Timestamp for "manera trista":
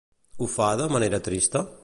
0.97-1.65